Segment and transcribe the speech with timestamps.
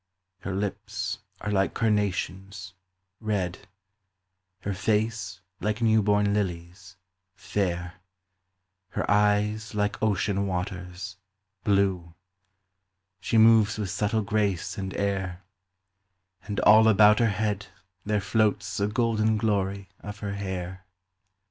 [0.39, 2.73] Her lips are like carnations,
[3.19, 3.67] red,
[4.61, 6.95] Her face like new born lilies,
[7.35, 7.97] fair,
[8.89, 11.17] Her eyes like ocean waters,
[11.63, 12.15] blue,
[13.19, 15.43] She moves with subtle grace and air,
[16.47, 17.67] And all about her head
[18.03, 20.83] there floats The golden glory of her hair.